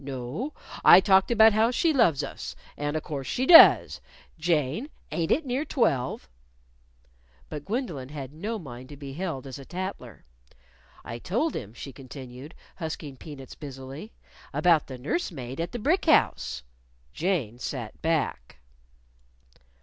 [0.03, 2.55] "No; I talked about how she loves us.
[2.75, 4.01] And a course, she does....
[4.39, 6.27] Jane, ain't it near twelve?"
[7.49, 10.23] But Gwendolyn had no mind to be held as a tattler.
[11.05, 14.11] "I told him," she continued, husking peanuts busily,
[14.53, 16.63] "about the nurse maid at the brick house."
[17.13, 18.57] Jane sat back.